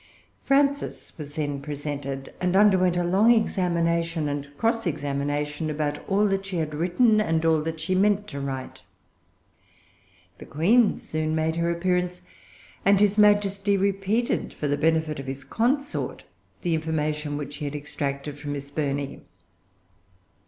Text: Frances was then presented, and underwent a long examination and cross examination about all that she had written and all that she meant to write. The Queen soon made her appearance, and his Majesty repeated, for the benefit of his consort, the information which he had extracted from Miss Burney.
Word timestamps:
Frances 0.43 1.15
was 1.15 1.35
then 1.35 1.61
presented, 1.61 2.33
and 2.41 2.55
underwent 2.55 2.97
a 2.97 3.03
long 3.03 3.31
examination 3.31 4.27
and 4.27 4.49
cross 4.57 4.87
examination 4.87 5.69
about 5.69 6.03
all 6.09 6.27
that 6.29 6.47
she 6.47 6.57
had 6.57 6.73
written 6.73 7.21
and 7.21 7.45
all 7.45 7.61
that 7.61 7.79
she 7.79 7.93
meant 7.93 8.25
to 8.29 8.39
write. 8.39 8.81
The 10.39 10.47
Queen 10.47 10.97
soon 10.97 11.35
made 11.35 11.57
her 11.57 11.69
appearance, 11.69 12.23
and 12.83 12.99
his 12.99 13.19
Majesty 13.19 13.77
repeated, 13.77 14.55
for 14.55 14.67
the 14.67 14.75
benefit 14.75 15.19
of 15.19 15.27
his 15.27 15.43
consort, 15.43 16.23
the 16.63 16.73
information 16.73 17.37
which 17.37 17.57
he 17.57 17.65
had 17.65 17.75
extracted 17.75 18.39
from 18.39 18.53
Miss 18.53 18.71
Burney. 18.71 19.21